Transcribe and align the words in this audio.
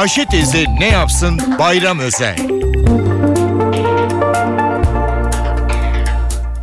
Ayşe 0.00 0.24
teyze 0.24 0.58
ne 0.80 0.88
yapsın 0.88 1.38
bayram 1.58 1.98
özel. 1.98 2.36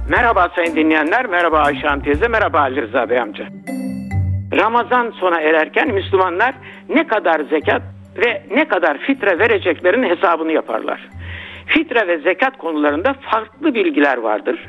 Merhaba 0.09 0.50
sayın 0.55 0.75
dinleyenler, 0.75 1.25
merhaba 1.25 1.60
Ayşe 1.60 1.88
Hanım 1.88 2.04
teyze, 2.04 2.28
merhaba 2.28 2.60
Ali 2.60 2.81
Rıza 2.81 3.10
Bey 3.10 3.20
amca. 3.20 3.47
Ramazan 4.57 5.13
sona 5.20 5.42
ererken 5.42 5.94
Müslümanlar 5.94 6.55
ne 6.89 7.07
kadar 7.07 7.42
zekat 7.50 7.82
ve 8.18 8.43
ne 8.52 8.68
kadar 8.68 8.97
fitre 8.97 9.39
vereceklerinin 9.39 10.09
hesabını 10.09 10.52
yaparlar. 10.52 11.09
Fitre 11.66 12.07
ve 12.07 12.18
zekat 12.18 12.57
konularında 12.57 13.16
farklı 13.32 13.75
bilgiler 13.75 14.18
vardır. 14.18 14.59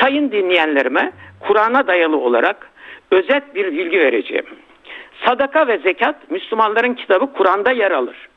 Sayın 0.00 0.30
dinleyenlerime 0.30 1.12
Kur'an'a 1.40 1.86
dayalı 1.86 2.16
olarak 2.16 2.70
özet 3.10 3.54
bir 3.54 3.72
bilgi 3.72 4.00
vereceğim. 4.00 4.46
Sadaka 5.26 5.66
ve 5.66 5.78
zekat 5.78 6.30
Müslümanların 6.30 6.94
kitabı 6.94 7.32
Kur'an'da 7.32 7.70
yer 7.70 7.90
alır. 7.90 8.28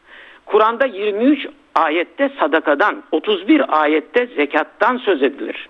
Kur'an'da 0.45 0.85
23 0.85 1.47
ayette 1.75 2.29
sadakadan, 2.39 3.03
31 3.11 3.81
ayette 3.81 4.25
zekattan 4.25 4.97
söz 4.97 5.23
edilir. 5.23 5.69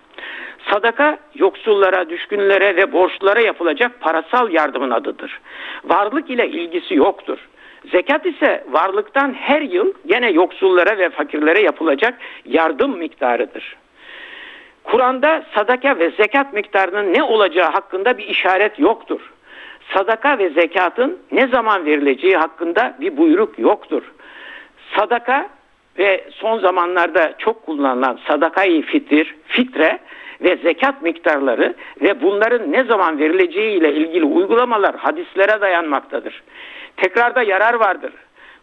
Sadaka 0.71 1.17
yoksullara, 1.35 2.09
düşkünlere 2.09 2.75
ve 2.75 2.93
borçlulara 2.93 3.41
yapılacak 3.41 3.99
parasal 3.99 4.51
yardımın 4.51 4.91
adıdır. 4.91 5.39
Varlık 5.83 6.29
ile 6.29 6.47
ilgisi 6.49 6.95
yoktur. 6.95 7.37
Zekat 7.91 8.25
ise 8.25 8.63
varlıktan 8.69 9.33
her 9.33 9.61
yıl 9.61 9.93
gene 10.05 10.31
yoksullara 10.31 10.97
ve 10.97 11.09
fakirlere 11.09 11.61
yapılacak 11.61 12.17
yardım 12.45 12.97
miktarıdır. 12.97 13.75
Kur'an'da 14.83 15.43
sadaka 15.55 15.99
ve 15.99 16.09
zekat 16.09 16.53
miktarının 16.53 17.13
ne 17.13 17.23
olacağı 17.23 17.71
hakkında 17.71 18.17
bir 18.17 18.27
işaret 18.27 18.79
yoktur. 18.79 19.21
Sadaka 19.93 20.37
ve 20.37 20.49
zekatın 20.49 21.19
ne 21.31 21.47
zaman 21.47 21.85
verileceği 21.85 22.37
hakkında 22.37 22.95
bir 22.99 23.17
buyruk 23.17 23.59
yoktur. 23.59 24.03
Sadaka 24.97 25.49
ve 25.97 26.25
son 26.31 26.59
zamanlarda 26.59 27.33
çok 27.37 27.65
kullanılan 27.65 28.19
sadakayı 28.27 28.81
fitir, 28.81 29.35
fitre 29.47 29.99
ve 30.41 30.55
zekat 30.55 31.01
miktarları 31.01 31.73
ve 32.01 32.21
bunların 32.21 32.71
ne 32.71 32.83
zaman 32.83 33.19
verileceği 33.19 33.77
ile 33.77 33.93
ilgili 33.93 34.25
uygulamalar 34.25 34.95
hadislere 34.95 35.61
dayanmaktadır. 35.61 36.43
Tekrarda 36.97 37.43
yarar 37.43 37.73
vardır. 37.73 38.13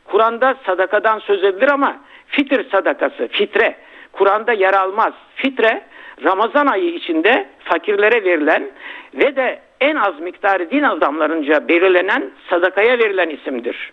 Kur'an'da 0.04 0.54
sadakadan 0.66 1.19
söz 1.19 1.44
edilir 1.44 1.69
ama 1.69 1.97
fitir 2.27 2.70
sadakası, 2.70 3.28
fitre 3.28 3.77
Kur'an'da 4.12 4.52
yer 4.52 4.75
almaz. 4.75 5.12
Fitre 5.34 5.82
Ramazan 6.25 6.66
ayı 6.66 6.94
içinde 6.94 7.48
fakirlere 7.64 8.25
verilen 8.25 8.70
ve 9.14 9.36
de 9.36 9.60
en 9.83 9.97
az 9.97 10.20
miktarı 10.20 10.70
din 10.70 10.83
adamlarınca 10.83 11.69
belirlenen 11.69 12.30
sadakaya 12.50 12.98
verilen 12.98 13.30
isimdir. 13.30 13.92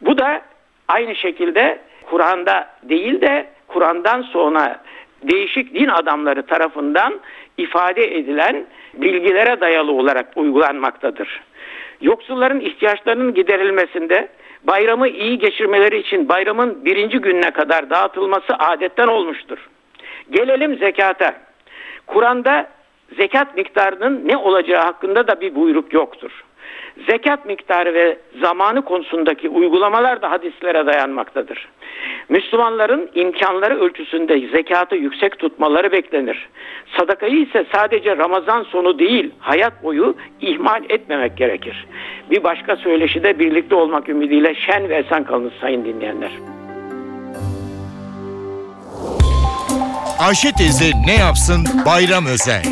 Bu 0.00 0.18
da 0.18 0.42
aynı 0.88 1.16
şekilde 1.16 1.78
Kur'an'da 2.10 2.68
değil 2.82 3.20
de 3.20 3.46
Kur'an'dan 3.66 4.22
sonra 4.22 4.80
değişik 5.22 5.74
din 5.74 5.88
adamları 5.88 6.42
tarafından 6.42 7.20
ifade 7.58 8.16
edilen 8.18 8.66
bilgilere 8.94 9.60
dayalı 9.60 9.92
olarak 9.92 10.26
uygulanmaktadır. 10.36 11.42
Yoksulların 12.00 12.60
ihtiyaçlarının 12.60 13.34
giderilmesinde 13.34 14.28
bayramı 14.64 15.08
iyi 15.08 15.38
geçirmeleri 15.38 15.98
için 15.98 16.28
bayramın 16.28 16.84
birinci 16.84 17.18
gününe 17.18 17.50
kadar 17.50 17.90
dağıtılması 17.90 18.54
adetten 18.58 19.06
olmuştur. 19.06 19.58
Gelelim 20.30 20.78
zekata. 20.78 21.34
Kur'an'da 22.06 22.75
zekat 23.16 23.56
miktarının 23.56 24.28
ne 24.28 24.36
olacağı 24.36 24.84
hakkında 24.84 25.28
da 25.28 25.40
bir 25.40 25.54
buyruk 25.54 25.92
yoktur. 25.92 26.30
Zekat 27.10 27.46
miktarı 27.46 27.94
ve 27.94 28.18
zamanı 28.40 28.84
konusundaki 28.84 29.48
uygulamalar 29.48 30.22
da 30.22 30.30
hadislere 30.30 30.86
dayanmaktadır. 30.86 31.68
Müslümanların 32.28 33.10
imkanları 33.14 33.80
ölçüsünde 33.80 34.48
zekatı 34.48 34.96
yüksek 34.96 35.38
tutmaları 35.38 35.92
beklenir. 35.92 36.48
Sadakayı 36.98 37.36
ise 37.36 37.66
sadece 37.74 38.16
Ramazan 38.16 38.62
sonu 38.62 38.98
değil, 38.98 39.30
hayat 39.38 39.84
boyu 39.84 40.14
ihmal 40.40 40.82
etmemek 40.88 41.36
gerekir. 41.36 41.86
Bir 42.30 42.44
başka 42.44 42.76
söyleşide 42.76 43.38
birlikte 43.38 43.74
olmak 43.74 44.08
ümidiyle 44.08 44.54
şen 44.54 44.88
ve 44.88 44.94
esen 44.94 45.24
kalınız 45.24 45.52
sayın 45.60 45.84
dinleyenler. 45.84 46.30
Ayşe 50.28 50.52
teyze 50.52 50.90
ne 51.06 51.14
yapsın 51.14 51.66
bayram 51.86 52.26
özel. 52.26 52.62